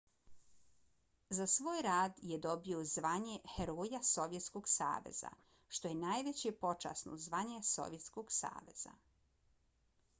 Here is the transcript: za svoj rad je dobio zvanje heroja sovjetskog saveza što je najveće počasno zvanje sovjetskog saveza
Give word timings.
za 1.39 1.45
svoj 1.55 1.81
rad 1.85 2.15
je 2.29 2.37
dobio 2.45 2.79
zvanje 2.93 3.35
heroja 3.55 3.99
sovjetskog 4.11 4.69
saveza 4.77 5.31
što 5.79 5.91
je 5.91 5.99
najveće 5.99 6.53
počasno 6.65 7.19
zvanje 7.27 7.59
sovjetskog 7.73 8.33
saveza 8.39 8.95